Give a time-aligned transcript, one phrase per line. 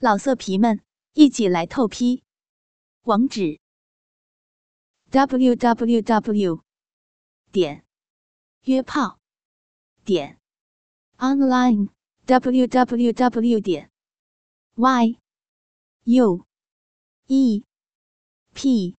[0.00, 0.80] 老色皮们，
[1.14, 2.22] 一起来透批！
[3.02, 3.58] 网址
[5.10, 6.62] ：w w w
[7.50, 7.84] 点
[8.62, 9.18] 约炮
[10.04, 10.38] 点
[11.16, 11.88] online
[12.26, 13.90] w w w 点
[14.76, 15.18] y
[16.04, 16.46] u
[17.26, 17.64] e
[18.54, 18.94] p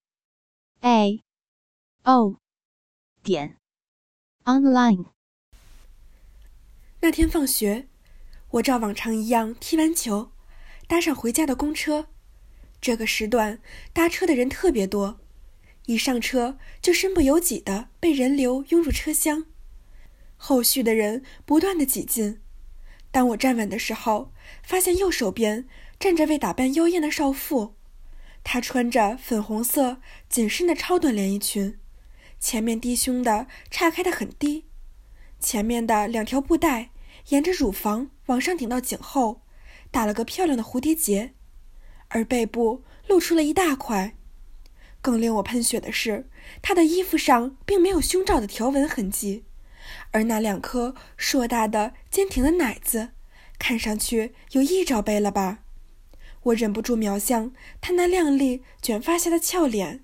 [0.82, 1.24] a
[2.04, 2.38] o
[3.24, 3.58] 点
[4.44, 5.06] online。
[7.00, 7.88] 那天放学，
[8.50, 10.34] 我照往常一样踢完球。
[10.90, 12.08] 搭上回家的公车，
[12.82, 13.60] 这个时段
[13.94, 15.20] 搭车的人特别多，
[15.86, 19.46] 一上车就身不由己的被人流拥入车厢，
[20.36, 22.42] 后续的人不断的挤进。
[23.12, 25.68] 当我站稳的时候，发现右手边
[26.00, 27.76] 站着位打扮妖艳的少妇，
[28.44, 31.78] 她穿着粉红色紧身的超短连衣裙，
[32.40, 34.66] 前面低胸的岔开的很低，
[35.40, 36.90] 前面的两条布带
[37.28, 39.44] 沿着乳房往上顶到颈后。
[39.92, 41.34] 打了个漂亮的蝴蝶结，
[42.10, 44.16] 而背部露出了一大块。
[45.02, 46.30] 更令我喷血的是，
[46.62, 49.46] 她的衣服上并没有胸罩的条纹痕迹，
[50.12, 53.10] 而那两颗硕大的、坚挺的奶子，
[53.58, 55.60] 看上去有一罩杯了吧？
[56.44, 60.04] 我忍不住瞄向她那靓丽卷发下的俏脸，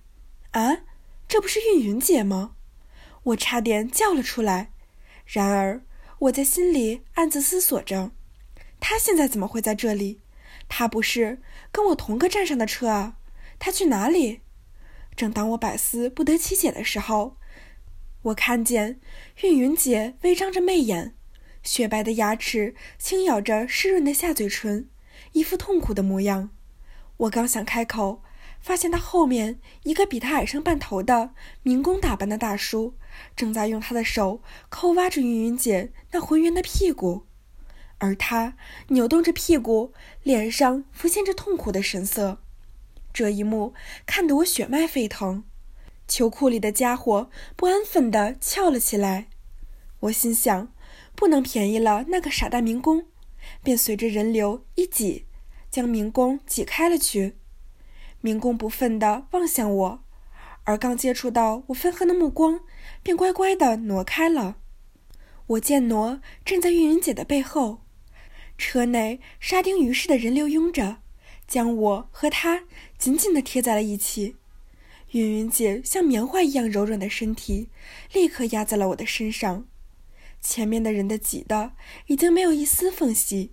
[0.51, 0.79] 啊，
[1.27, 2.55] 这不是韵云姐吗？
[3.23, 4.71] 我差点叫了出来。
[5.25, 5.83] 然而，
[6.19, 8.11] 我在心里暗自思索着。
[8.87, 10.21] 他现在怎么会在这里？
[10.69, 11.41] 他不是
[11.71, 13.17] 跟我同个站上的车啊？
[13.57, 14.41] 他去哪里？
[15.15, 17.37] 正当我百思不得其解的时候，
[18.21, 18.99] 我看见
[19.41, 21.15] 韵云姐微张着媚眼，
[21.63, 24.87] 雪白的牙齿轻咬着湿润的下嘴唇，
[25.31, 26.51] 一副痛苦的模样。
[27.17, 28.21] 我刚想开口，
[28.61, 31.31] 发现他后面一个比他矮上半头的
[31.63, 32.93] 民工打扮的大叔，
[33.35, 37.24] 正在用他的手抠挖着韵云姐那浑圆的屁股。
[38.05, 38.55] 而他
[38.89, 42.37] 扭动着屁股，脸上浮现着痛苦的神色。
[43.11, 43.73] 这一幕
[44.05, 45.43] 看得我血脉沸腾，
[46.07, 49.25] 球裤里的家伙不安分地翘了起来。
[50.01, 50.71] 我心想，
[51.15, 53.07] 不能便宜了那个傻大民工，
[53.63, 55.25] 便随着人流一挤，
[55.71, 57.37] 将民工挤开了去。
[58.21, 60.03] 民工不忿地望向我，
[60.65, 62.59] 而刚接触到我愤恨的目光，
[63.01, 64.57] 便乖乖地挪开了。
[65.47, 67.84] 我见挪站在玉云姐的背后。
[68.57, 70.97] 车内沙丁鱼似的人流拥着，
[71.47, 72.63] 将我和他
[72.97, 74.35] 紧紧地贴在了一起。
[75.11, 77.69] 云云姐像棉花一样柔软的身体，
[78.11, 79.65] 立刻压在了我的身上。
[80.41, 81.73] 前面的人的挤的
[82.07, 83.51] 已经没有一丝缝隙，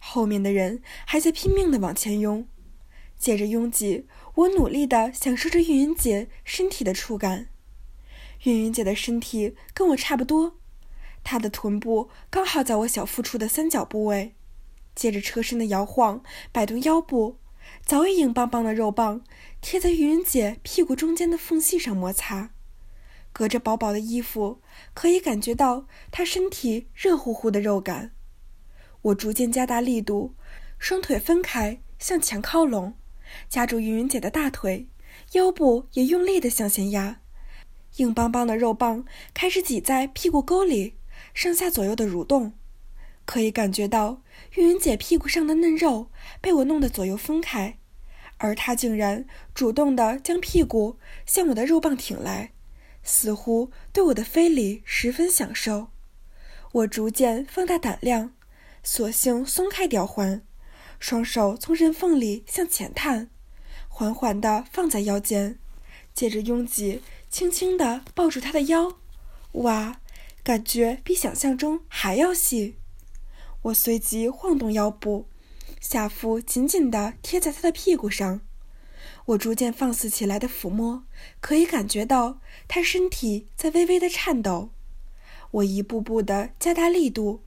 [0.00, 2.46] 后面的人还在拼命地往前拥。
[3.18, 7.48] 借着拥挤，我努力地享受着云云姐身体的触感。
[8.44, 10.58] 云云姐的身体跟我差不多。
[11.24, 14.35] 她的臀部刚好在我小腹处的三角部位，
[14.96, 17.38] 借着车身的摇晃摆动腰部，
[17.84, 19.22] 早已硬邦邦的肉棒
[19.60, 22.50] 贴在云云姐屁股中间的缝隙上摩擦，
[23.32, 24.60] 隔着薄薄的衣服
[24.94, 28.12] 可以感觉到她身体热乎乎的肉感。
[29.02, 30.34] 我逐渐加大力度，
[30.78, 32.94] 双腿分开向前靠拢，
[33.48, 34.88] 夹住云云姐的大腿，
[35.32, 37.20] 腰部也用力的向前压，
[37.96, 40.94] 硬邦邦的肉棒开始挤在屁股沟里。
[41.32, 42.52] 上下左右的蠕动，
[43.26, 44.22] 可以感觉到
[44.54, 46.10] 玉云姐屁股上的嫩肉
[46.40, 47.76] 被我弄得左右分开，
[48.38, 52.52] 而她竟然主动地将屁股向我的肉棒挺来，
[53.02, 55.88] 似乎对我的非礼十分享受。
[56.72, 58.32] 我逐渐放大胆量，
[58.82, 60.42] 索性松开吊环，
[60.98, 63.28] 双手从人缝里向前探，
[63.88, 65.58] 缓缓地放在腰间，
[66.14, 68.96] 借着拥挤，轻轻地抱住她的腰。
[69.52, 70.00] 哇！
[70.44, 72.76] 感觉比想象中还要细，
[73.66, 75.26] 我随即晃动腰部，
[75.80, 78.40] 下腹紧紧地贴在他的屁股上。
[79.26, 81.04] 我逐渐放肆起来的抚摸，
[81.40, 82.38] 可以感觉到
[82.68, 84.70] 他身体在微微的颤抖。
[85.50, 87.42] 我一步步地加大力度，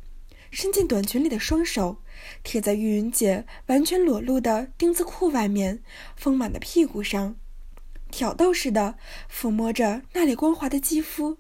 [0.52, 2.02] 伸进短裙里的双手，
[2.44, 5.82] 贴在玉云姐完全裸露的丁字裤外面
[6.18, 7.38] 丰满的屁股上，
[8.12, 8.98] 挑逗似的
[9.32, 11.38] 抚摸着那里光滑的肌肤。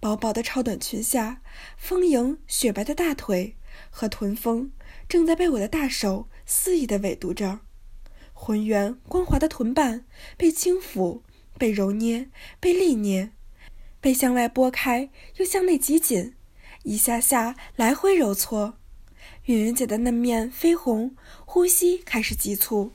[0.00, 1.40] 薄薄的超短裙下，
[1.76, 3.56] 丰盈雪白的大腿
[3.90, 4.72] 和臀峰
[5.08, 7.60] 正在被我的大手肆意的围堵着，
[8.32, 10.04] 浑圆光滑的臀瓣
[10.36, 11.20] 被轻抚、
[11.58, 12.28] 被揉捏、
[12.60, 13.30] 被力捏，
[14.00, 16.34] 被向外拨开又向内挤紧，
[16.82, 18.78] 一下下来回揉搓。
[19.44, 22.92] 云云姐的嫩面绯红，呼吸开始急促。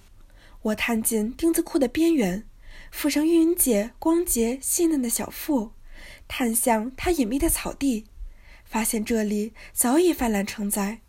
[0.64, 2.48] 我探进丁字裤的边缘，
[2.94, 5.72] 抚上云云姐光洁细嫩的小腹。
[6.28, 8.06] 探向她隐秘的草地，
[8.70, 11.02] 发现这里早已泛滥成灾。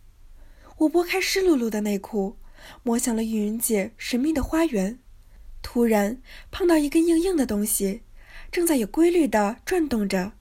[0.78, 2.38] 我拨开湿漉漉的内裤，
[2.82, 4.98] 摸向了玉云姐神秘的花园，
[5.60, 8.00] 突然碰到一根硬硬的东西，
[8.50, 10.32] 正在有规律的转动着。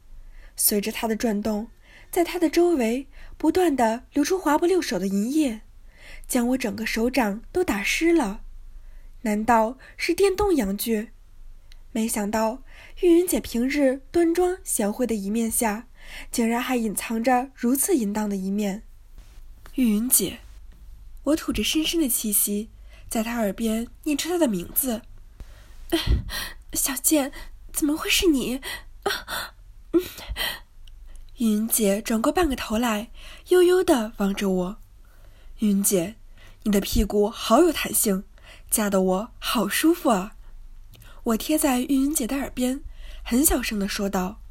[0.55, 1.67] 随着它的转动，
[2.09, 3.07] 在它的周围
[3.37, 5.61] 不断的流出滑不溜手的银液，
[6.25, 8.41] 将我整个手掌都打湿了。
[9.23, 11.09] 难道是电动阳具？
[11.91, 12.63] 没想到
[13.01, 15.88] 玉云姐平日端庄贤惠的一面下，
[16.31, 18.83] 竟然还隐藏着如此淫荡的一面。
[19.75, 20.39] 玉云姐，
[21.23, 22.69] 我吐着深深的气息，
[23.07, 25.01] 在她耳边念出她的名字
[26.73, 27.31] ：“小贱，
[27.71, 28.61] 怎么会是你？”
[29.93, 30.01] 嗯。
[31.37, 33.11] 玉云姐转过半个头来，
[33.47, 34.77] 悠悠的望着我。
[35.59, 36.15] 云姐，
[36.63, 38.25] 你的屁股好有弹性，
[38.69, 40.35] 夹得我好舒服啊。
[41.23, 42.81] 我贴在玉云姐的耳边，
[43.23, 44.41] 很小声的说道：“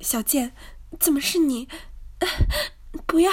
[0.00, 0.52] 小贱，
[0.98, 1.68] 怎么是你？
[3.06, 3.30] 不要！”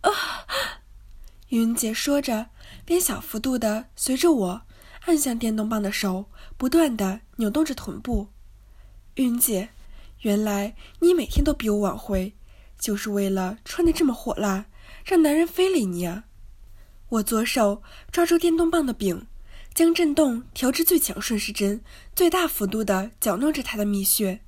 [0.00, 0.10] 啊！
[1.48, 2.50] 云姐说着，
[2.84, 4.62] 便小幅度的随着我
[5.06, 6.26] 按向电动棒的手，
[6.56, 8.28] 不断的扭动着臀部。
[9.14, 9.70] 云姐，
[10.20, 12.34] 原来你每天都比我晚回，
[12.78, 14.66] 就是为了穿的这么火辣，
[15.04, 16.24] 让男人非礼你啊！
[17.08, 19.26] 我左手抓住电动棒的柄。
[19.74, 21.84] 将震动调至最强顺时针，
[22.14, 24.40] 最大幅度地搅弄着他的蜜穴，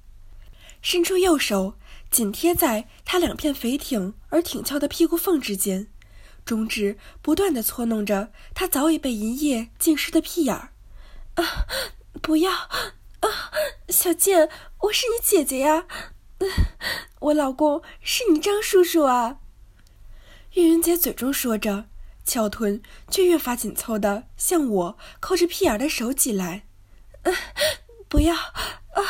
[0.80, 1.74] 伸出右手
[2.10, 5.88] 紧贴在他两片肥挺而挺翘的屁股缝之间，
[6.44, 10.72] 中指不断的搓弄着他早已被银液浸湿的屁眼儿。
[11.34, 11.66] 啊，
[12.22, 12.52] 不要！
[12.52, 13.52] 啊，
[13.88, 14.48] 小贱，
[14.82, 15.86] 我是你姐姐呀！
[17.20, 19.38] 我老公是你张叔叔啊！
[20.54, 21.86] 玉云姐嘴中说着。
[22.24, 26.66] 翘臀却越发紧凑的向我扣着屁眼的手挤来，
[27.22, 27.32] 啊
[28.06, 28.52] 不要啊
[28.92, 29.02] 啊！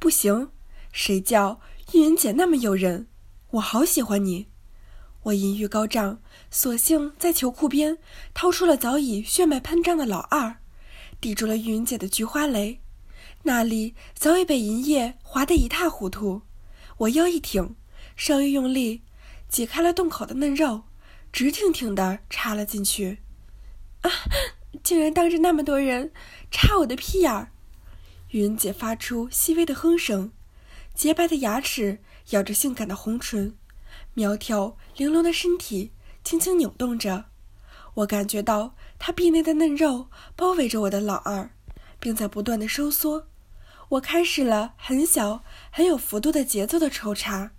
[0.00, 0.50] 不行，
[0.92, 1.60] 谁叫
[1.92, 3.06] 玉云姐那么诱人？
[3.50, 4.46] 我好喜欢你！
[5.24, 7.98] 我淫欲高涨，索性在球裤边
[8.32, 10.56] 掏出了早已血脉喷张的老二，
[11.20, 12.80] 抵住了玉云姐的菊花蕾，
[13.42, 16.40] 那里早已被银液滑得一塌糊涂。
[16.96, 17.76] 我腰一挺，
[18.16, 19.02] 稍一用力，
[19.50, 20.84] 挤开了洞口的嫩肉。
[21.30, 23.18] 直挺挺的插了进去，
[24.00, 24.10] 啊！
[24.82, 26.10] 竟然当着那么多人
[26.50, 27.52] 插我的屁眼儿！
[28.30, 30.32] 云姐发出细微的哼声，
[30.94, 31.98] 洁白的牙齿
[32.30, 33.56] 咬着性感的红唇，
[34.14, 35.92] 苗条玲珑的身体
[36.22, 37.24] 轻轻扭动着。
[37.94, 41.50] 我感觉到她臂内的嫩肉包围着我的老二，
[41.98, 43.26] 并在不断的收缩。
[43.90, 47.50] 我开始了很小、很有幅度的节奏的抽插。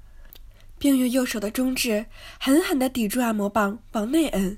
[0.80, 2.08] 并用右手的中指
[2.40, 4.58] 狠狠地抵住按摩棒，往内摁，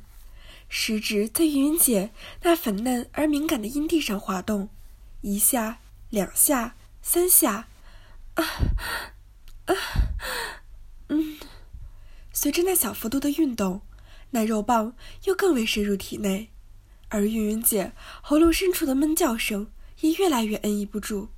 [0.69, 2.11] 食指在云姐
[2.43, 4.69] 那粉嫩而敏感的阴蒂上滑动，
[5.19, 5.79] 一下、
[6.13, 7.67] 两下、三下，
[8.35, 8.43] 啊
[9.65, 9.73] 啊，
[11.07, 11.39] 嗯。
[12.31, 13.81] 随着那小幅度的运动，
[14.29, 16.51] 那肉棒又更为深入体内，
[17.09, 19.71] 而云云姐喉咙深处的闷叫声
[20.01, 21.29] 也越来越按抑不住。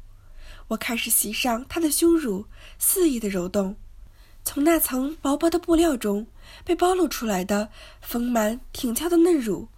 [0.67, 3.77] 我开始袭上她的胸乳，肆意的揉动。
[4.43, 6.27] 从那层薄薄的布料中
[6.65, 7.69] 被暴露出来的
[8.01, 9.69] 丰满挺翘的嫩乳，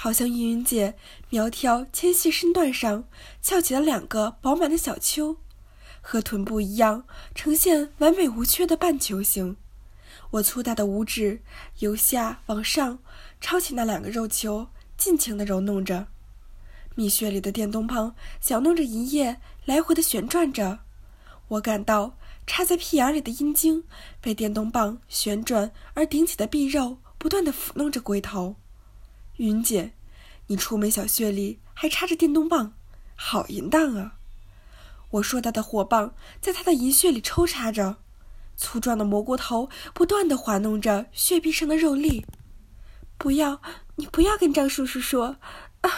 [0.00, 0.94] 好像玉云姐
[1.28, 3.08] 苗条纤细身段上
[3.42, 5.38] 翘起了两个饱满的小丘，
[6.00, 7.02] 和臀部一样
[7.34, 9.56] 呈现完美无缺的半球形。
[10.30, 11.42] 我粗大的五指
[11.80, 13.00] 由下往上
[13.40, 16.06] 抄起那两个肉球，尽情地揉弄着。
[16.94, 20.78] 蜜穴里的电动棒搅弄着银液，来回的旋转着。
[21.48, 22.14] 我感到。
[22.50, 23.84] 插在屁眼里的阴茎
[24.22, 28.56] 被电动棒旋转而顶起的臂肉不断的抚弄着龟头。
[29.38, 29.92] 云姐，
[30.48, 32.74] 你出门小穴里还插着电动棒，
[33.14, 34.16] 好淫荡啊！
[35.10, 37.96] 我硕大的火棒在他的银穴里抽插着，
[38.56, 42.26] 粗壮的蘑菇头不断的滑弄着穴壁上的肉粒。
[43.16, 43.62] 不要，
[43.96, 45.36] 你不要跟张叔叔说。
[45.80, 45.90] 啊！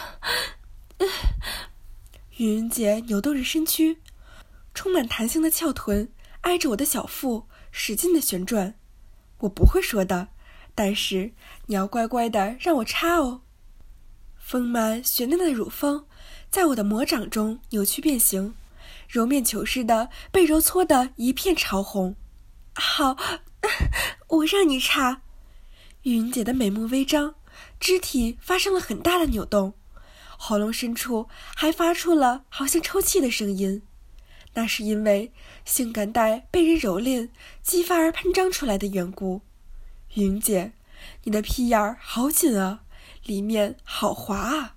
[2.37, 3.99] 云姐扭动着身躯，
[4.75, 6.13] 充满弹性的翘臀。
[6.43, 8.75] 挨着我的小腹使劲的旋转，
[9.41, 10.29] 我不会说的，
[10.83, 11.33] 但是
[11.67, 13.43] 你要乖乖的让我插哦。
[14.39, 16.07] 丰满雪嫩的乳峰
[16.49, 18.55] 在我的魔掌中扭曲变形，
[19.07, 22.17] 揉面球似的被揉搓的一片潮红。
[22.73, 23.15] 好，
[24.29, 25.21] 我让你插。
[26.05, 27.35] 云姐的美目微张，
[27.79, 29.75] 肢体发生了很大的扭动，
[30.39, 33.83] 喉咙深处还发出了好像抽泣的声音。
[34.55, 35.31] 那是因为
[35.67, 37.29] 性感带被人蹂躏、
[37.61, 39.43] 激发而喷张出来的缘故。
[40.15, 40.73] 云姐，
[41.23, 42.83] 你的屁眼儿好紧啊，
[43.25, 44.75] 里面好滑啊！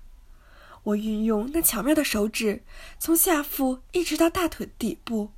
[0.84, 2.62] 我运用那巧妙的手指，
[3.00, 5.30] 从下腹一直到大腿底部，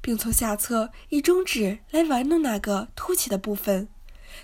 [0.00, 3.88] 并从下侧以中指来玩弄那个凸起的部分，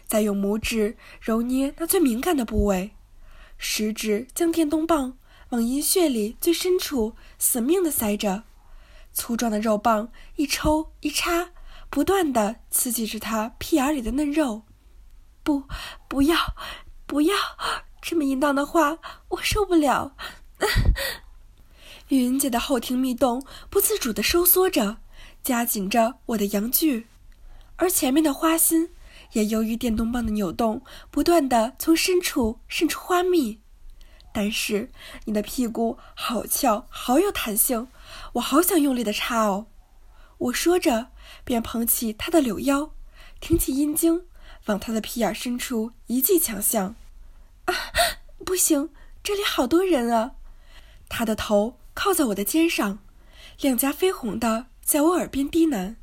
[0.06, 2.90] 再用拇指揉捏那最敏感的部位，
[3.56, 5.16] 食指将电动棒
[5.50, 8.42] 往阴穴里最深处死命地塞着，
[9.12, 11.50] 粗壮的肉棒一抽一插，
[11.88, 14.62] 不断地刺激着他屁眼里的嫩肉。
[15.48, 15.62] 不，
[16.08, 16.36] 不要，
[17.06, 17.34] 不要！
[18.02, 20.14] 这么淫荡的话，我受不了。
[22.08, 24.98] 云姐的后庭密洞不自主地收缩着，
[25.42, 27.06] 夹紧着我的阳具，
[27.76, 28.90] 而前面的花心
[29.32, 33.62] 也由于电动棒的扭动，不断地从深处渗出花蜜。
[34.34, 34.90] 但是
[35.24, 37.88] 你的屁股好翘，好有弹性，
[38.34, 39.64] 我好想用力的插哦！
[40.36, 41.06] 我说着，
[41.42, 42.90] 便捧起他的柳腰，
[43.40, 44.27] 挺起阴茎。
[44.68, 46.94] 往他的屁眼深处一记强项，
[47.64, 47.75] 啊，
[48.44, 48.90] 不行，
[49.22, 50.32] 这里好多人啊！
[51.08, 52.98] 他的头靠在我的肩上，
[53.60, 55.96] 两颊绯红的在我耳边低喃：“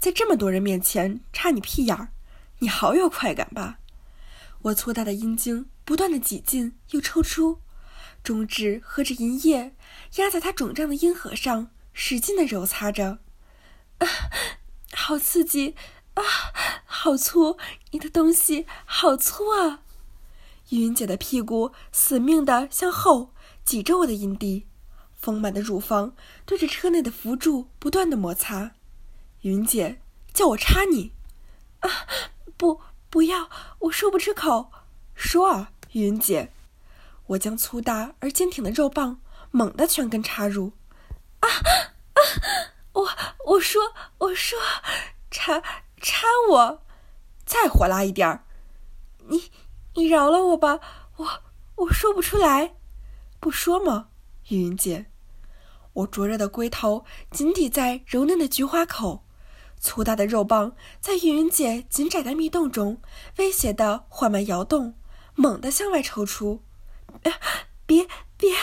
[0.00, 2.08] 在这么多人面前插你屁眼儿，
[2.60, 3.78] 你好有快感吧？”
[4.62, 7.60] 我粗大的阴茎不断的挤进又抽出，
[8.22, 9.74] 中指合着银液
[10.14, 13.18] 压在他肿胀的阴核上，使劲的揉擦着，
[13.98, 14.08] 啊，
[14.94, 15.74] 好刺激！
[16.14, 16.22] 啊，
[16.84, 17.58] 好粗！
[17.90, 19.80] 你的东西好粗啊！
[20.70, 23.32] 云姐的屁股死命的向后
[23.64, 24.66] 挤着我的阴蒂，
[25.12, 26.14] 丰满的乳房
[26.46, 28.72] 对着车内的扶柱不断的摩擦。
[29.42, 30.00] 云姐
[30.32, 31.12] 叫我插你，
[31.80, 31.90] 啊，
[32.56, 32.80] 不，
[33.10, 33.50] 不要！
[33.80, 34.70] 我说不出口。
[35.14, 36.52] 说啊，云姐！
[37.26, 40.72] 我将粗大而坚挺的肉棒猛地全根插入。
[41.40, 41.48] 啊
[42.14, 42.20] 啊！
[42.92, 43.10] 我
[43.46, 44.58] 我说我说
[45.30, 45.62] 插。
[46.04, 46.82] 插我，
[47.46, 48.44] 再火辣一点儿！
[49.28, 49.50] 你，
[49.94, 50.78] 你饶了我吧，
[51.16, 51.42] 我
[51.76, 52.74] 我说不出来，
[53.40, 54.08] 不说吗？
[54.48, 55.06] 玉云姐，
[55.94, 59.24] 我灼热的龟头紧抵在柔嫩的菊花口，
[59.80, 63.00] 粗大的肉棒在玉云姐紧窄的密洞中
[63.38, 64.98] 威胁的缓慢摇动，
[65.34, 66.62] 猛地向外抽出。
[67.86, 68.06] 别
[68.36, 68.54] 别，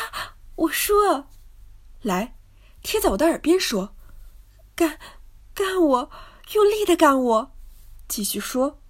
[0.56, 1.26] 我说，
[2.04, 2.36] 来，
[2.84, 3.96] 贴在我的耳边说，
[4.76, 5.00] 干，
[5.56, 6.12] 干我。
[6.54, 7.52] 用力的干我，
[8.10, 8.82] 继续说，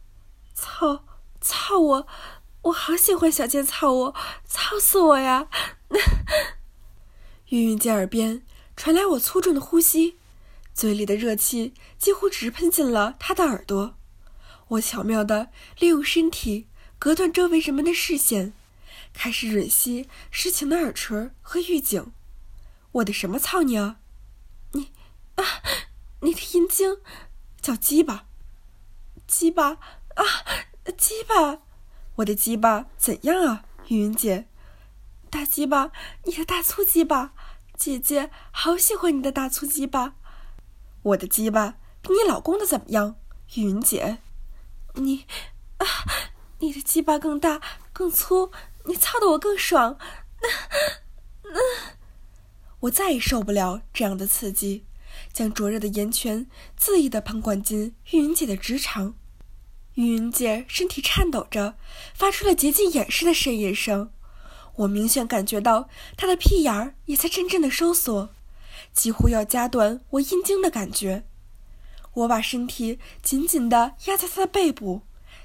[0.56, 1.06] 操
[1.40, 2.08] 操我，
[2.64, 4.16] 我好喜欢小贱操我，
[4.46, 5.48] 操死我呀！
[7.50, 8.44] 云云姐耳边
[8.76, 10.18] 传来我粗重的呼吸，
[10.74, 13.96] 嘴里的热气几乎直喷进了他的耳朵。
[14.70, 18.54] 我巧妙的利用身体隔断周围人们的视线，
[19.14, 22.12] 开始吮吸湿情的耳垂和玉颈。
[22.94, 23.98] 我的什么操你啊？
[24.72, 24.92] 你
[25.36, 25.44] 啊，
[26.22, 26.98] 你的阴茎！
[27.62, 28.26] 叫鸡巴，
[29.28, 29.78] 鸡巴
[30.16, 30.26] 啊，
[30.98, 31.60] 鸡巴！
[32.16, 34.48] 我的鸡巴怎样啊，云云姐？
[35.30, 35.92] 大鸡巴，
[36.26, 37.34] 你的大粗鸡巴，
[37.78, 40.16] 姐姐好喜欢你的大粗鸡巴。
[41.04, 43.16] 我的鸡巴比你老公的怎么样，
[43.56, 44.18] 云云姐？
[44.96, 45.26] 你
[45.78, 45.86] 啊，
[46.60, 47.62] 你的鸡巴更大
[47.94, 48.52] 更粗，
[48.86, 49.98] 你操的我更爽。
[50.42, 50.50] 那
[51.52, 51.60] 那，
[52.82, 54.86] 我再也受不了这样的刺激。
[55.34, 56.48] 将灼热的岩泉
[56.80, 59.16] 恣意地喷灌进玉云姐的直肠，
[59.96, 61.76] 玉云姐身体颤抖着，
[62.14, 64.12] 发出了竭尽掩饰的呻吟声。
[64.76, 68.30] 我明显感觉到她的屁眼儿也在阵阵的收缩，
[68.94, 71.26] 几乎要夹断我阴茎的感觉。
[72.14, 75.02] 我把身体紧紧地压在她的背部，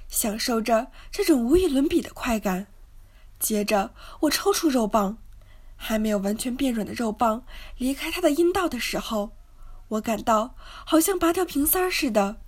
[0.09, 2.67] 享受着这种无与伦比的快感。
[3.39, 5.19] 接着，我抽出肉棒，
[5.77, 7.45] 还没有完全变软的肉棒
[7.79, 9.36] 离开她的阴道的时候。
[9.89, 12.41] 我感到好像拔掉瓶塞儿似的，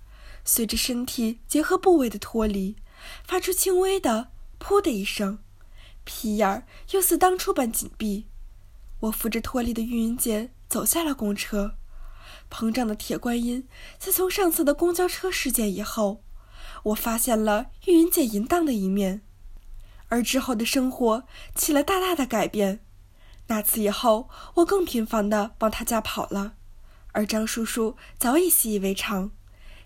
[0.43, 2.75] 随着身体结合部位的脱离，
[3.23, 5.39] 发出轻微的“噗”的一声，
[6.03, 8.27] 皮眼儿又似当初般紧闭。
[9.01, 11.75] 我扶着脱离的玉云姐走下了公车。
[12.51, 13.67] 膨胀的铁观音，
[13.97, 16.23] 自从上次的公交车事件以后，
[16.83, 19.21] 我发现了玉云姐淫荡的一面，
[20.09, 21.23] 而之后的生活
[21.55, 22.83] 起了大大的改变。
[23.47, 26.55] 那次以后，我更频繁地往她家跑了。
[27.19, 29.31] 而张叔叔早已习以为常，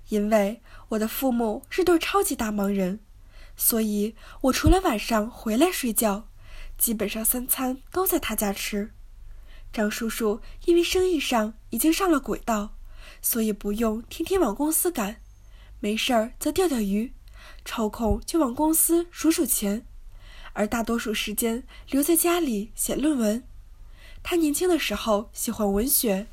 [0.10, 3.00] 因为我的父母是对超级大忙人，
[3.58, 6.28] 所以我除了晚上回来睡觉，
[6.78, 8.92] 基本上三餐都在他家吃。
[9.72, 12.76] 张叔叔因为生意上已经上了轨道，
[13.20, 15.20] 所以不用天天往公司赶，
[15.80, 17.14] 没事儿则钓钓鱼，
[17.66, 19.88] 抽空就往公司数数钱，
[20.54, 23.44] 而大多数时间留在家里写论文。
[24.22, 26.28] 他年轻的时候喜欢文学。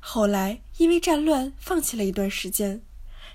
[0.00, 2.82] 后来因为战乱放弃了一段时间，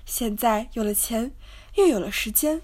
[0.04, 1.32] 现在有了钱，
[1.76, 2.60] 又有了时间，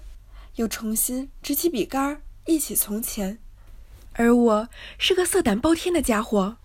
[0.55, 3.39] 又重新执起笔杆一起从前。
[4.13, 4.69] 而我
[4.99, 6.57] 是个色胆包天的家伙，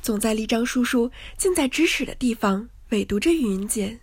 [0.00, 3.98] 总在离张叔叔近在咫尺的地方围堵着云云姐。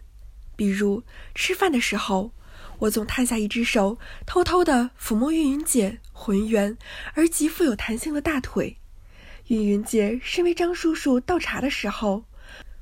[0.57, 1.03] 比如
[1.33, 2.31] 吃饭的时候，
[2.79, 6.77] 我总探下一只手，偷偷地抚摸玉云姐浑圆
[7.13, 8.77] 而极富有弹性的大腿。
[9.47, 12.25] 玉云姐身为张叔叔倒茶的时候，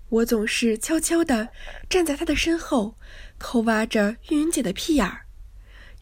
[0.10, 1.50] 我总是悄悄地
[1.90, 2.96] 站在她的身后，
[3.38, 5.26] 抠挖着玉云姐的屁眼儿。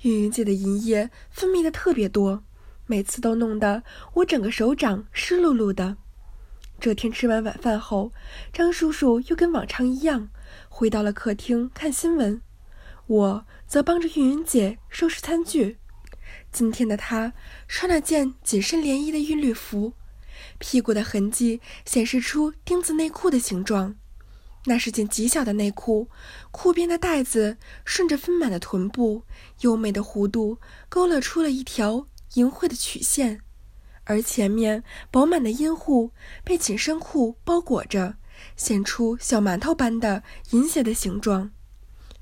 [0.01, 2.43] 玉云姐的银液分泌的特别多，
[2.85, 3.81] 每次都弄得
[4.13, 5.97] 我整个手掌湿漉漉的。
[6.79, 8.11] 这天吃完晚饭后，
[8.53, 10.29] 张叔叔又跟往常一样
[10.69, 12.41] 回到了客厅看新闻，
[13.07, 15.77] 我则帮着玉云姐收拾餐具。
[16.51, 17.33] 今天的她
[17.67, 19.93] 穿了件紧身连衣的韵律服，
[20.59, 23.95] 屁股的痕迹显示出丁字内裤的形状。
[24.67, 26.09] 那是件极小的内裤，
[26.49, 29.23] 裤边的带子顺着丰满的臀部
[29.61, 30.57] 优美的弧度
[30.89, 33.41] 勾勒出了一条淫秽的曲线。
[34.05, 36.11] 而前面饱满的阴户
[36.43, 38.15] 被紧身裤包裹着，
[38.55, 41.49] 显出小馒头般的淫邪的形状；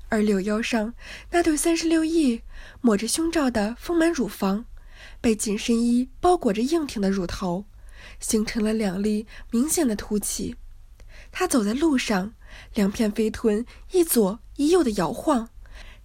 [0.08, 0.94] 而柳腰上
[1.30, 2.42] 那对三十六翼
[2.80, 4.66] 抹着胸罩的丰满乳房，
[5.20, 7.64] 被紧身衣包裹着硬挺的乳头，
[8.26, 10.56] 形成了两粒明显的凸起。
[11.30, 12.32] 他走在路上，
[12.72, 15.50] 两片肥臀一左一右的摇晃，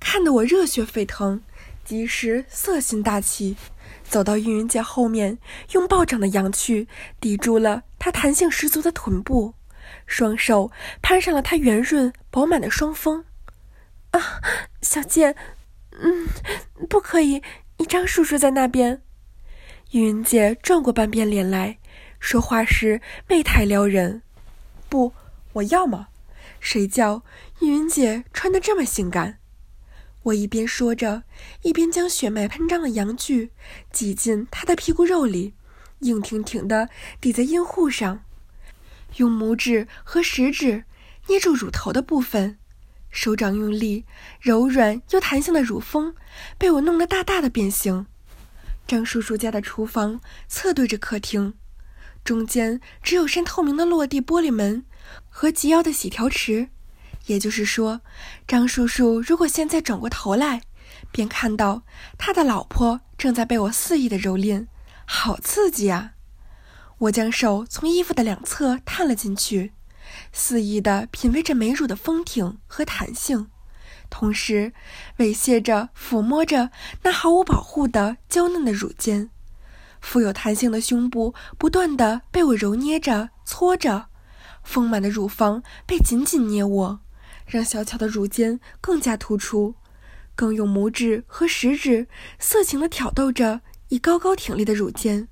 [0.01, 1.41] 看得我热血沸腾，
[1.85, 3.55] 即时色心大起。
[4.03, 5.38] 走到玉云姐后面，
[5.71, 6.88] 用暴涨的阳气
[7.21, 9.53] 抵住了她弹性十足的臀部，
[10.05, 10.71] 双手
[11.01, 13.23] 攀上了她圆润饱满的双峰。
[14.11, 14.41] 啊，
[14.81, 15.35] 小贱，
[15.91, 16.27] 嗯，
[16.89, 17.41] 不可以，
[17.77, 19.01] 你张叔叔在那边。
[19.91, 21.79] 玉云姐转过半边脸来，
[22.19, 24.21] 说话时媚态撩人。
[24.88, 25.13] 不，
[25.53, 26.09] 我要吗？
[26.59, 27.23] 谁叫
[27.61, 29.39] 玉云姐穿得这么性感？
[30.23, 31.23] 我一边说着，
[31.61, 33.51] 一边将血脉喷张的阳具
[33.91, 35.53] 挤进他的屁股肉里，
[35.99, 36.89] 硬挺挺地
[37.21, 38.23] 抵在阴户上，
[39.15, 40.83] 用拇指和食指
[41.27, 42.57] 捏住乳头的部分，
[43.09, 44.03] 手掌用力，
[44.41, 46.13] 柔软又弹性的乳峰
[46.57, 48.05] 被我弄得大大的变形。
[48.85, 51.53] 张叔叔家的厨房侧对着客厅，
[52.30, 54.86] 中间只有扇透明的落地玻璃门
[55.30, 56.70] 和及腰的洗条池。
[57.26, 58.02] 也就是说，
[58.48, 60.62] 张叔叔如果现在转过头来，
[61.12, 61.82] 便看到
[62.20, 64.68] 他的老婆正在被我肆意的蹂躏，
[65.06, 66.12] 好刺激啊！
[67.00, 69.74] 我将手从衣服的两侧探了进去，
[70.32, 73.48] 肆意的品味着美乳的丰挺和弹性，
[74.12, 74.74] 同时
[75.18, 76.70] 猥亵着、抚摸着
[77.02, 79.32] 那毫无保护的娇嫩的乳尖，
[80.01, 84.07] 富有弹性的胸部不断的被我揉捏着、搓着，
[84.63, 86.99] 丰满的乳房被紧紧捏握。
[87.45, 89.73] 让小巧的乳尖更加突出，
[90.35, 92.07] 更用拇指和食指
[92.38, 95.27] 色情的挑逗着已高高挺立的乳尖。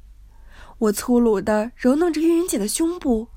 [0.79, 3.27] 我粗鲁地揉弄着玉云姐的胸部，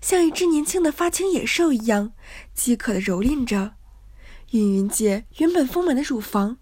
[0.00, 2.12] 像一只年轻的发情野兽一样
[2.54, 3.72] 饥渴地蹂躏着。
[4.52, 6.58] 玉云姐原本丰满的乳房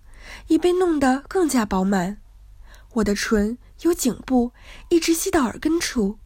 [0.49, 2.19] 已被弄得更加饱满。
[2.95, 4.53] 我的唇由颈部
[4.89, 6.19] 一直吸到耳根处，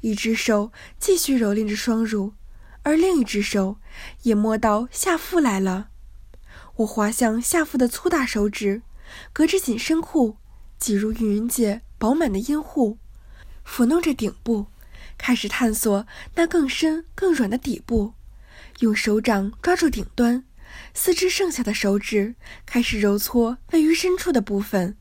[0.00, 2.34] 一只手继续蹂躏着双乳。
[2.82, 3.78] 而另一只手
[4.24, 5.88] 也摸到下腹来了，
[6.76, 8.82] 我滑向下腹的粗大手指，
[9.32, 10.36] 隔着紧身裤
[10.78, 12.98] 挤入玉云姐饱满的阴户，
[13.66, 14.66] 抚弄着顶部，
[15.16, 18.12] 开始探索那更深更软的底部，
[18.80, 20.44] 用手掌抓住顶端，
[20.92, 22.34] 四肢剩下的手指
[22.66, 24.98] 开始揉搓位于深处的部分，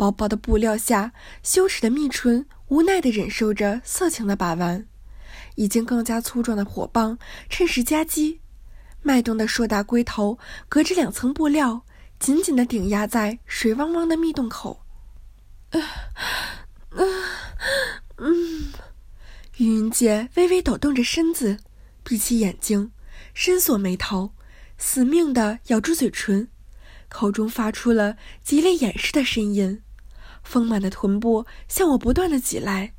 [0.00, 4.86] 薄薄的布料下，羞耻的蜜唇无奈地忍受着色情的把玩。
[5.56, 7.18] 已经更加粗壮的火棒
[7.50, 8.40] 趁势夹击，
[9.02, 10.38] 脉动的硕大龟头
[10.70, 11.84] 隔着两层布料，
[12.18, 14.80] 紧紧地顶压在水汪汪的蜜洞口。
[15.68, 17.04] 啊啊
[18.16, 18.72] 嗯！
[19.58, 21.58] 云姐微微抖动着身子，
[22.02, 22.90] 闭起眼睛，
[23.34, 24.32] 深锁眉头，
[24.78, 26.48] 死命地咬住嘴唇，
[27.10, 29.82] 口中发出了极力掩饰的呻吟。
[30.42, 32.94] 丰满的臀部向我不断的挤来，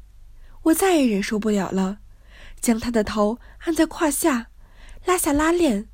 [0.64, 2.00] 我再也忍受不了了。
[2.60, 4.48] 将他的头按在胯下，
[5.06, 5.88] 拉下拉链，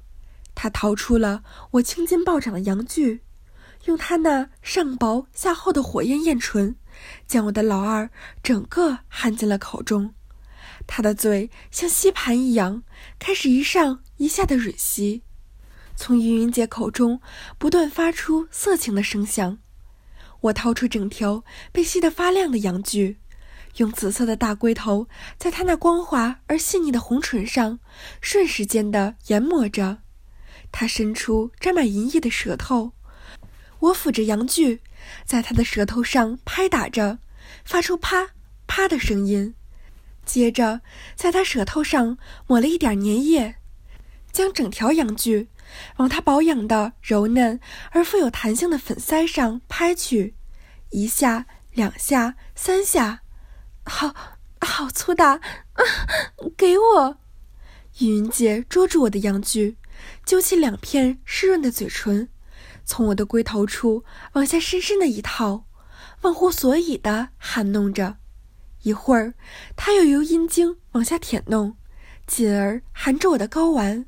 [0.54, 3.22] 他掏出了我青筋暴涨的阳具，
[3.86, 6.76] 用他那上薄下厚的火焰艳唇，
[7.26, 8.10] 将我的老二
[8.44, 10.14] 整个含进了口中。
[10.86, 12.84] 他的嘴像吸盘一样，
[13.18, 15.24] 开始一上一下的吮吸，
[15.96, 17.22] 从云云姐口中
[17.58, 19.58] 不断发出色情的声响。
[20.42, 23.18] 我掏出整条被吸得发亮的阳具。
[23.78, 27.78] 用紫色的大龟头在他那光滑而细腻的红唇上
[28.22, 30.00] 瞬时间的研磨着，
[30.72, 32.94] 他伸出沾满银液的舌头，
[33.80, 34.82] 我抚着阳具，
[35.26, 37.20] 在他的舌头上拍打着，
[37.64, 38.30] 发出啪
[38.66, 39.54] 啪的声音，
[40.26, 40.82] 接着
[41.16, 43.58] 在他舌头上抹了一点粘液，
[44.38, 45.50] 将整条阳具
[45.96, 50.36] 往他保养的柔嫩而富有弹性的粉腮上拍去，
[50.92, 53.22] 一下、两下、三下，
[53.84, 54.14] 好
[54.62, 55.42] 好粗大！
[56.56, 57.18] 给我！
[57.98, 59.78] 云姐捉住我的阳具，
[60.24, 62.30] 揪起两片湿润的嘴唇，
[62.86, 65.66] 从我的龟头处往下深深的一套，
[66.22, 68.18] 忘乎所以的含弄着。
[68.84, 69.34] 一会儿，
[69.76, 71.76] 她又由阴茎往下舔弄，
[72.28, 74.06] 进而含着我的睾丸，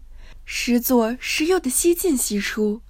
[0.51, 2.81] 时左时右的吸进吸出，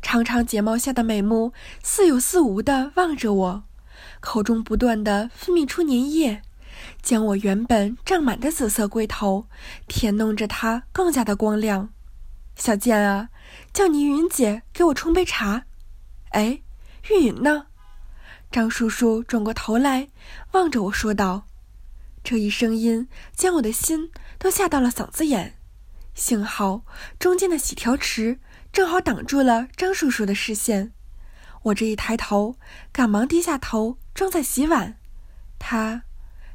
[0.00, 3.64] 长长睫毛下的美目似有似无的望着我，
[4.20, 6.40] 口中不断的分泌出粘液。
[7.02, 9.46] 将我原本胀满的紫色龟头
[9.86, 11.90] 舔弄着，它更加的光亮。
[12.56, 13.28] 小健啊，
[13.74, 15.64] 叫你云姐给我冲杯茶。
[16.30, 16.62] 哎，
[17.10, 17.66] 玉云呢？
[18.50, 20.08] 张叔叔转过头来
[20.52, 21.46] 望着我说道
[22.24, 25.58] ：“这一声音将我的心都吓到了嗓子眼。
[26.14, 26.82] 幸好
[27.18, 28.38] 中间的洗条池
[28.72, 30.92] 正好挡住了张叔叔的视线。
[31.64, 32.56] 我这一抬头，
[32.92, 34.98] 赶忙低下头，正在洗碗。
[35.58, 36.04] 他。”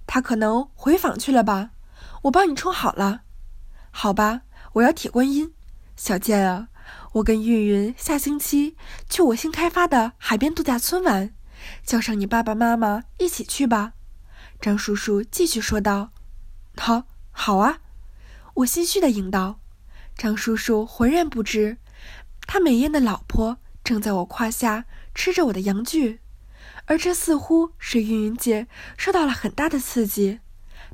[0.10, 1.72] 他可能回访去了吧，
[2.22, 3.24] 我帮你冲好了，
[3.91, 5.54] 好吧，我要铁观音。
[5.98, 6.70] 小健啊，
[7.12, 8.78] 我跟韵韵下星期
[9.10, 11.34] 去我新开发的海边度假村玩，
[11.84, 13.91] 叫上你爸爸妈妈一起去吧。
[14.62, 16.12] 张叔叔继续说道
[16.80, 17.80] ：“好，好啊。”
[18.58, 19.60] 我心虚的应道。
[20.15, 21.78] 张叔叔浑然不知，
[22.48, 26.22] 他美艳的老婆正在我胯下吃着我的阳具。
[26.86, 28.67] 而这似乎是云云姐
[28.98, 30.39] 受到了很大的刺激，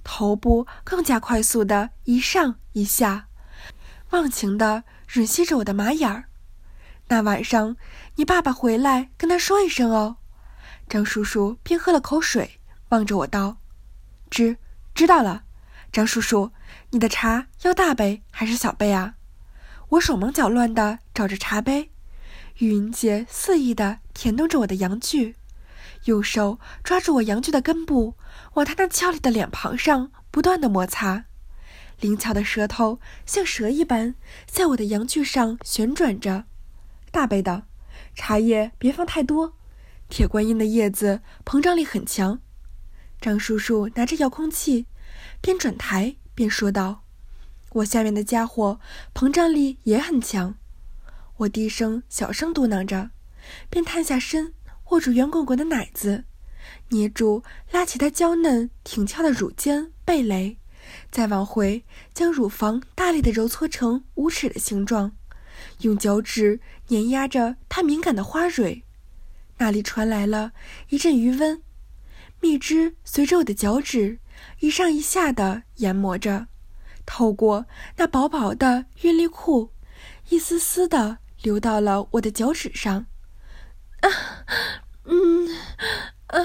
[0.04, 3.28] 头部更加快速的一上一下，
[4.10, 6.26] 忘情的吮吸着我的马眼儿。
[7.08, 7.78] 那晚上
[8.16, 10.18] 你爸爸回来跟他说一声哦。
[10.90, 13.58] 张叔叔边喝了口水，望着我道
[14.30, 14.58] ：“知
[14.94, 15.46] 知道了。”
[15.94, 16.52] 张叔叔，
[16.90, 19.14] 你的茶要大杯还是小杯啊？
[19.90, 21.92] 我手忙脚乱的找着茶杯，
[22.58, 25.36] 云姐肆意的舔动着我的阳具。
[26.06, 28.16] 右手抓住我阳具的根部，
[28.56, 31.26] 往他那俏丽的脸庞上不断的摩擦，
[32.00, 34.16] 灵巧的舌头像蛇一般
[34.48, 36.46] 在我的阳具上旋转着。
[37.12, 37.68] 大杯的
[38.16, 39.54] 茶叶别放太多，
[40.10, 42.40] 铁观音的叶子膨胀力很强。
[43.22, 44.88] 张叔叔拿着遥控器，
[45.44, 47.04] 边转台边说道
[47.74, 48.80] ：“我下面的家伙
[49.14, 50.56] 膨胀力也很强。”
[51.36, 53.10] 我低声小声嘟囔着，
[53.70, 54.54] 便探下身。
[54.92, 56.24] 握住圆滚滚的奶子，
[56.90, 60.58] 捏住拉起它娇嫩挺翘的乳尖蓓蕾，
[61.12, 65.12] 再往回将乳房大力的揉搓成五尺的形状，
[65.80, 68.84] 用脚趾碾压着它敏感的花蕊，
[69.58, 70.54] 那里传来了
[70.90, 71.62] 一阵余温，
[72.40, 74.20] 蜜汁随着我的脚趾
[74.60, 76.48] 一上一下的研磨着，
[77.06, 77.66] 透过
[77.98, 79.72] 那薄薄的韵律裤，
[80.30, 83.06] 一丝丝的流到了我的脚趾上。
[84.02, 84.10] 啊，
[85.06, 85.50] 嗯，
[86.28, 86.40] 啊！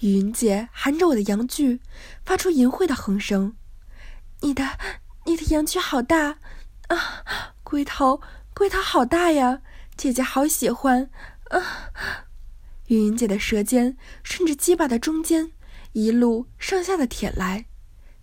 [0.00, 1.80] 云姐含着我的阳具，
[2.24, 3.54] 发出淫秽的哼声。
[4.40, 4.78] 你的，
[5.26, 6.38] 你的阳具好大
[6.88, 7.54] 啊！
[7.62, 8.22] 龟头，
[8.54, 9.60] 龟头好大呀！
[9.96, 11.10] 姐姐好喜欢
[11.50, 12.24] 啊！
[12.86, 15.52] 云姐的舌尖顺着鸡巴的中间
[15.92, 17.66] 一路上下的舔来，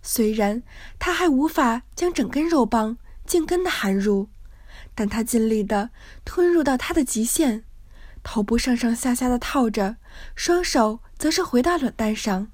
[0.02, 0.62] 虽然
[0.98, 4.28] 他还无法将整根肉棒尽根的含入，
[4.94, 5.90] 但他尽力的
[6.24, 7.64] 吞入到他的极限。
[8.22, 9.96] 头部上上下下的套着，
[10.34, 12.50] 双手则是回到卵蛋上，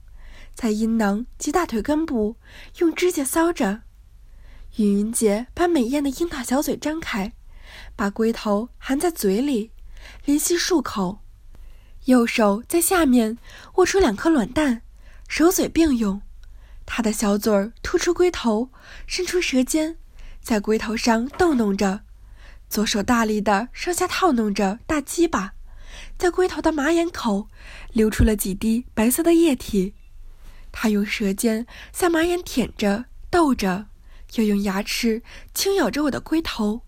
[0.55, 2.37] 在阴囊及大腿根部
[2.79, 3.83] 用指甲搔着。
[4.77, 7.33] 云云姐把美艳的樱桃小嘴张开，
[7.96, 9.70] 把龟头含在嘴里，
[10.24, 11.20] 连吸数口，
[12.05, 13.38] 右手在下面
[13.77, 14.83] 握出两颗卵蛋，
[15.28, 16.22] 手嘴并用，
[16.87, 18.70] 她的小嘴儿突出龟头，
[19.06, 19.96] 伸出舌尖，
[20.40, 22.02] 在龟头上逗弄着，
[22.68, 25.54] 左手大力的上下套弄着大鸡巴。
[26.18, 27.48] 在龟头的马眼口
[27.92, 29.94] 流出了几滴白色的液体，
[30.72, 33.87] 他用舌尖在马眼舔着、逗着，
[34.34, 35.22] 又用牙齿
[35.54, 36.82] 轻咬着我的龟头，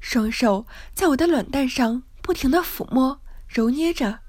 [0.00, 4.20] 双手在我的卵蛋上不停地抚摸、揉捏着。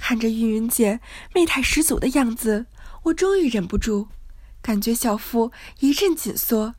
[0.00, 0.98] 看着玉云姐
[1.34, 2.64] 媚态十足的样子，
[3.02, 4.08] 我终于忍不住，
[4.62, 6.74] 感觉小腹一阵紧缩，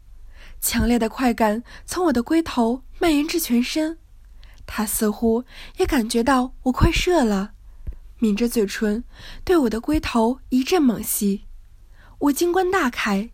[0.59, 3.99] 强烈的快感从我的龟头蔓延至全身。
[4.65, 5.45] 他似乎
[5.77, 7.51] 也感觉到我快射了，
[8.17, 9.03] 抿着嘴唇，
[9.45, 11.45] 对我的龟头一阵猛吸。
[12.17, 13.29] 我金冠大开，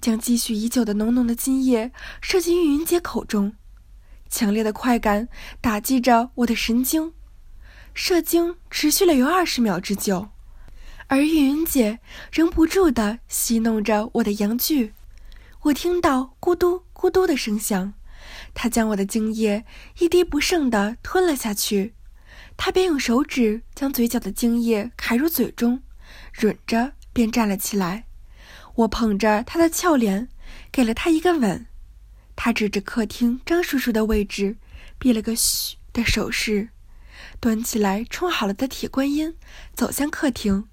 [0.00, 3.54] 将积蓄已久的浓浓的精液射进玉云姐口中，
[4.28, 5.28] 强烈的快感
[5.60, 7.12] 打击着我的神经，
[8.00, 10.28] 射精持续了有二十秒之久，
[11.08, 11.98] 而玉云姐
[12.30, 14.94] 仍不住地戏弄着我的阳具。
[15.62, 17.94] 我听到咕嘟咕嘟的声响，
[18.54, 19.64] 她将我的精液
[19.98, 21.94] 一滴不剩地吞了下去。
[22.56, 25.82] 他便用手指将嘴角的精液揩入嘴中，
[26.32, 28.04] 吮着便站了起来。
[28.76, 30.28] 我捧着他的俏脸，
[30.70, 31.66] 给了他一个吻。
[32.36, 34.56] 他指着客厅张叔叔的位置，
[35.00, 36.68] 比了个嘘的手势，
[37.40, 39.36] 端起来冲好了的铁观音，
[39.74, 40.68] 走向客厅。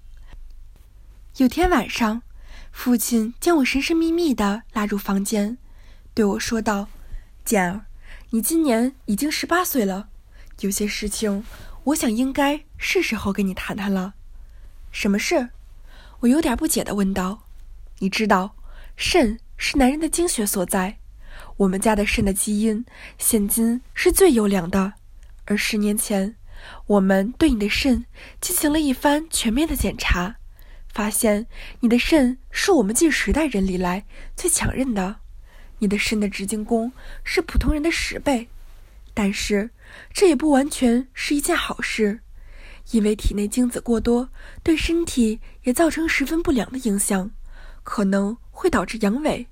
[1.36, 2.22] 有天晚上。
[2.72, 5.56] 父亲将我神神秘秘地拉入房间，
[6.12, 6.88] 对我说道
[7.42, 7.86] ：“简儿，
[8.28, 10.10] 你今年已经十八岁了，
[10.60, 11.42] 有些事情，
[11.84, 14.12] 我想应该是时候跟你谈谈了。
[14.92, 15.48] ”“什么事？”
[16.20, 17.44] 我有点不解地问道。
[18.00, 18.54] “你知道，
[18.94, 20.98] 肾是男人的精血所在，
[21.56, 22.84] 我们家的肾的基因
[23.16, 24.92] 现今是最优良的，
[25.46, 26.36] 而十年前，
[26.86, 28.06] 我们对你的肾
[28.40, 30.36] 进行了一番全面的检查。”
[30.88, 31.46] 发现
[31.80, 35.16] 你的肾是我们近十代人里来最强韧的，
[35.80, 36.90] 你的肾的直径功
[37.22, 38.48] 是普通人的十倍，
[39.12, 39.68] 但是
[40.14, 42.20] 这也不完全是一件好事，
[42.92, 44.30] 因为体内精子过多
[44.62, 47.30] 对身体也造成十分不良的影响，
[47.82, 49.44] 可能会导致阳痿。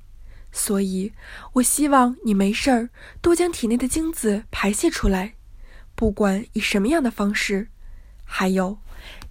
[0.51, 1.13] 所以，
[1.55, 2.89] 我希望你没事儿
[3.21, 5.35] 多将体内的精子排泄出来，
[5.95, 7.69] 不管以什么样的方式。
[8.25, 8.79] 还有，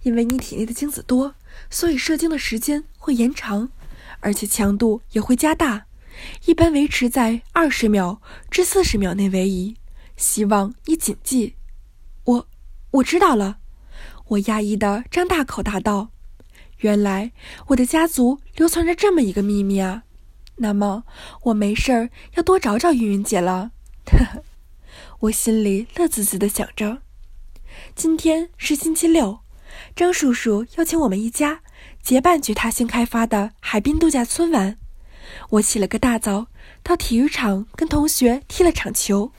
[0.02, 1.34] 因为你体内的精子多。
[1.70, 3.70] 所以射精的时间会延长，
[4.20, 5.86] 而且强度也会加大，
[6.46, 9.76] 一般维持在二十秒至四十秒内为宜。
[10.16, 11.54] 希望你谨记。
[12.24, 12.48] 我，
[12.92, 13.58] 我知道了。
[14.28, 16.10] 我压抑的张大口答道
[16.78, 17.32] ：“原来
[17.68, 20.02] 我的家族流传着这么一个秘密啊！
[20.56, 21.04] 那么
[21.42, 23.70] 我没事儿要多找找云云姐了。”
[24.06, 24.42] 呵呵，
[25.24, 26.98] 我心里乐滋滋的想着。
[27.94, 29.40] 今天是星期六。
[29.96, 31.62] 张叔叔邀请我们一家
[32.02, 34.76] 结伴去他新开发的海滨度假村玩。
[35.50, 36.48] 我起了个大早，
[36.82, 39.32] 到体育场跟同学踢了场球。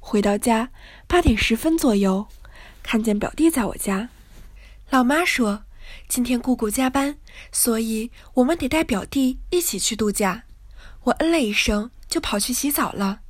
[0.00, 0.70] 回到家
[1.06, 2.26] 八点十分左右，
[2.82, 4.08] 看见表弟在我家。
[4.88, 5.64] 老妈说
[6.08, 7.18] 今天姑姑加班，
[7.52, 10.44] 所以我们得带表弟一起去度假。
[11.02, 13.20] 我嗯了一声，就跑去洗澡了。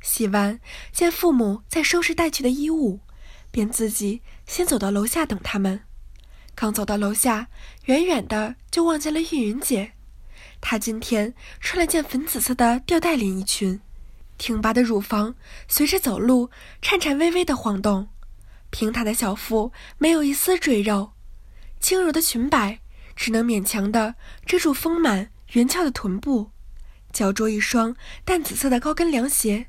[0.00, 0.60] 洗完，
[0.92, 3.00] 见父母在收拾带去的衣物，
[3.50, 5.82] 便自己先走到楼下等他们。
[6.54, 7.48] 刚走到楼下，
[7.84, 9.92] 远远的就望见了玉云姐。
[10.60, 13.80] 她今天穿了件粉紫色的吊带连衣裙，
[14.38, 15.34] 挺拔的乳房
[15.68, 18.08] 随着走路颤颤巍巍的晃动，
[18.70, 21.12] 平坦的小腹没有一丝赘肉，
[21.78, 22.80] 轻柔的裙摆
[23.14, 24.14] 只能勉强的
[24.46, 26.50] 遮住丰满圆翘的臀部，
[27.12, 29.66] 脚着一双淡紫色的高跟凉鞋，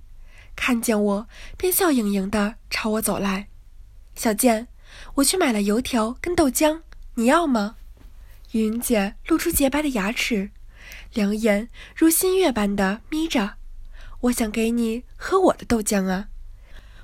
[0.58, 3.48] 看见我便笑盈盈的朝我走来，
[4.15, 4.67] 小健。
[5.15, 6.82] 我去买了油条跟豆浆，
[7.13, 7.76] 你要吗？
[8.52, 10.50] 云姐露出洁白的牙齿，
[11.13, 13.56] 两眼如新月般的眯着。
[14.22, 16.30] 我想给你喝我的豆浆啊！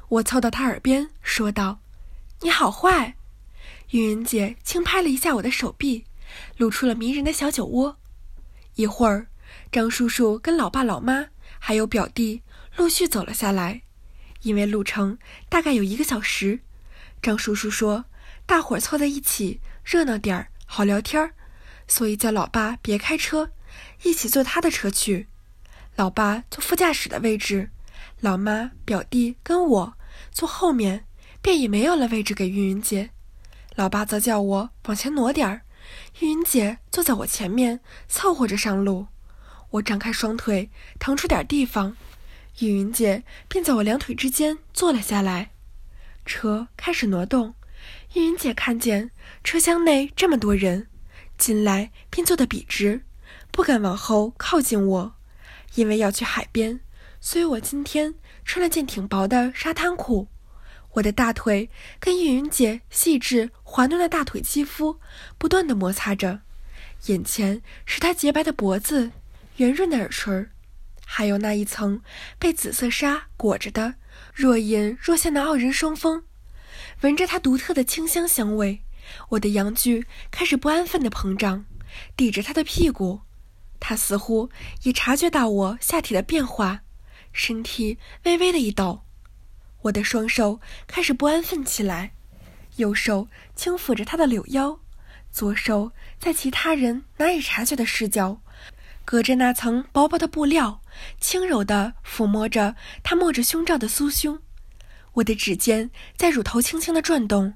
[0.09, 1.79] 我凑到她耳边说道
[2.41, 3.15] ：“你好坏。”
[3.91, 6.05] 云姐轻拍了一下我的手臂，
[6.57, 7.97] 露出了迷人的小酒窝。
[8.75, 9.27] 一会儿，
[9.71, 11.27] 张叔叔跟老爸、老妈
[11.59, 12.41] 还有表弟
[12.75, 13.83] 陆续走了下来，
[14.41, 16.61] 因为路程大概有一个小时。
[17.21, 18.05] 张叔叔说
[18.45, 21.33] ：“大伙儿凑在一起热闹点儿，好聊天儿，
[21.87, 23.51] 所以叫老爸别开车，
[24.01, 25.27] 一起坐他的车去。
[25.95, 27.69] 老爸坐副驾驶的位置，
[28.19, 29.93] 老妈、表弟跟我
[30.31, 31.05] 坐后面，
[31.41, 33.11] 便已没有了位置给云云姐。
[33.75, 35.61] 老爸则叫我往前挪点儿，
[36.19, 39.07] 云云姐坐在我前面，凑合着上路。
[39.69, 41.95] 我张开双腿，腾出点地方，
[42.59, 45.51] 云云姐便在我两腿之间坐了下来。”
[46.25, 47.53] 车开始挪动，
[48.13, 49.11] 玉云姐看见
[49.43, 50.87] 车厢内这么多人，
[51.37, 53.03] 进来便坐得笔直，
[53.51, 55.15] 不敢往后靠近我，
[55.75, 56.79] 因为要去海边，
[57.19, 58.13] 所以我今天
[58.45, 60.27] 穿了件挺薄的沙滩裤。
[60.93, 64.99] 我的大腿跟玉云姐细致滑嫩的大腿肌肤
[65.39, 66.39] 不断的摩擦着，
[67.07, 69.11] 眼前是她洁白的脖子、
[69.57, 70.47] 圆润的耳垂，
[71.05, 72.01] 还有那一层
[72.39, 73.95] 被紫色纱裹着的。
[74.33, 76.23] 若隐若现的傲人双峰，
[77.01, 78.83] 闻着它独特的清香香味，
[79.29, 81.65] 我的阳具开始不安分的膨胀，
[82.15, 83.21] 抵着他的屁股。
[83.79, 84.49] 他似乎
[84.83, 86.81] 也察觉到我下体的变化，
[87.33, 89.03] 身体微微的一抖。
[89.81, 92.13] 我的双手开始不安分起来，
[92.77, 94.79] 右手轻抚着他的柳腰，
[95.29, 98.41] 左手在其他人难以察觉的视角，
[99.03, 100.81] 隔着那层薄薄的布料。
[101.19, 104.39] 轻柔地抚摸着他摸着胸罩的酥胸，
[105.13, 107.53] 我的指尖在乳头轻轻地转动，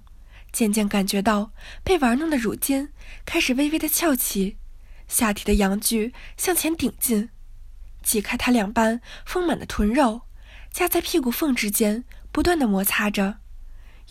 [0.52, 1.52] 渐渐感觉到
[1.84, 2.93] 被玩弄的乳尖
[3.26, 4.58] 开始微微的翘起，
[5.08, 7.30] 下体的阳具向前顶进。
[8.04, 10.21] 挤开他两般丰满的臀肉，
[10.71, 13.39] 夹在屁股缝之间，不断的摩擦着。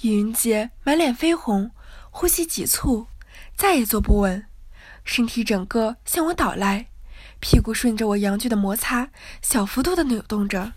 [0.02, 1.70] 玉云姐满脸绯红，
[2.10, 3.06] 呼吸急促，
[3.56, 4.44] 再也坐不稳，
[5.02, 6.88] 身体整个向我倒来，
[7.48, 9.08] 屁股顺着我阳具的摩擦，
[9.40, 10.72] 小幅度的扭动着。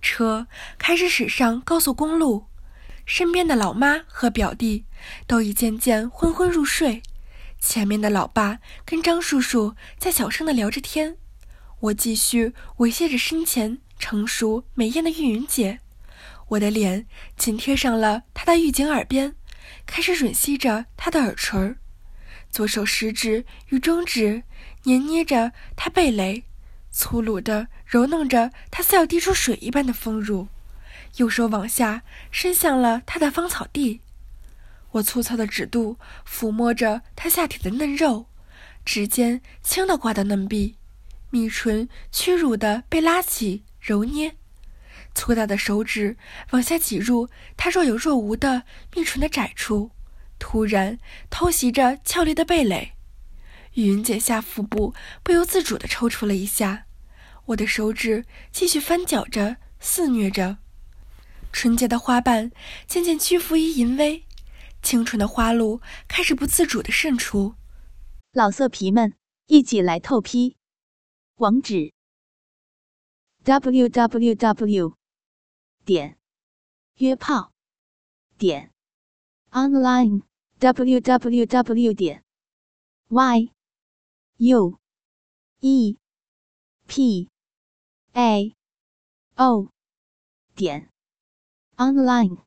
[0.00, 0.46] 车
[0.78, 2.46] 开始驶上高速公路，
[3.04, 4.86] 身边的老妈和表弟
[5.26, 7.02] 都已渐渐昏昏入睡，
[7.60, 11.18] 前面的老爸跟张叔叔在小声的聊着天。
[11.80, 15.80] 我继续猥亵着身前成熟美艳的玉云姐。
[16.48, 19.34] 我的脸紧贴上了他的玉颈耳边，
[19.84, 21.76] 开始吮吸着他的耳垂，
[22.50, 24.44] 左手食指与中指
[24.84, 26.44] 捏捏着他背蕾，
[26.90, 30.48] 粗鲁地揉弄着他似要滴出水一般的丰乳，
[31.16, 34.00] 右手往下伸向了他的芳草地。
[34.92, 35.96] 我粗糙的指肚
[36.28, 38.26] 抚摸着他下体的嫩肉，
[38.84, 40.76] 指尖轻地刮到嫩壁，
[41.30, 44.36] 蜜唇屈辱地被拉起揉捏。
[45.14, 46.16] 粗大的手指
[46.50, 49.90] 往下挤入他若有若无的蜜唇的窄处，
[50.38, 50.98] 突然
[51.30, 52.93] 偷袭着俏丽的蓓蕾。
[53.74, 56.86] 云姐下腹部不由自主地抽搐了一下，
[57.46, 60.58] 我的手指继续翻搅着肆虐着，
[61.52, 62.50] 纯洁的花瓣
[62.86, 64.24] 渐渐屈服于淫威，
[64.82, 67.54] 清纯的花露开始不自主地渗出。
[68.32, 69.14] 老色皮们，
[69.46, 70.56] 一起来透批！
[71.36, 71.92] 网址
[73.42, 74.94] ：w w w.
[75.84, 76.16] 点
[76.98, 77.52] 约炮
[78.38, 78.72] 点
[79.50, 80.22] online
[80.58, 82.22] w w w 点
[83.08, 83.53] y
[84.38, 84.78] u
[85.62, 85.96] e.
[86.86, 87.28] P.
[88.14, 88.54] A.
[89.36, 89.68] O.
[90.54, 90.88] 点。
[91.76, 92.44] Online。